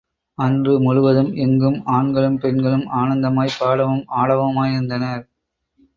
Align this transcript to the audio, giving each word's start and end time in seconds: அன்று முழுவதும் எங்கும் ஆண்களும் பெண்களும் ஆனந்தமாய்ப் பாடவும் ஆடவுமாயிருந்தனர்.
அன்று 0.37 0.79
முழுவதும் 0.79 1.33
எங்கும் 1.35 1.77
ஆண்களும் 1.89 2.39
பெண்களும் 2.39 2.85
ஆனந்தமாய்ப் 2.93 3.59
பாடவும் 3.59 4.03
ஆடவுமாயிருந்தனர். 4.17 5.23